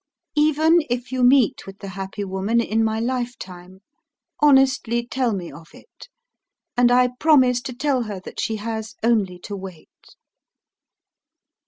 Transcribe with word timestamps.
Even 0.35 0.81
if 0.89 1.11
you 1.11 1.21
meet 1.21 1.67
with 1.67 1.77
the 1.77 1.89
happy 1.89 2.23
woman 2.23 2.59
in 2.59 2.83
my 2.83 2.99
lifetime, 2.99 3.83
honestly 4.39 5.05
tell 5.05 5.31
me 5.31 5.51
of 5.51 5.67
it, 5.75 6.07
and 6.75 6.91
I 6.91 7.09
promise 7.19 7.61
to 7.61 7.73
tell 7.75 8.01
her 8.01 8.19
that 8.21 8.39
she 8.39 8.55
has 8.55 8.95
only 9.03 9.37
to 9.41 9.55
wait. 9.55 10.15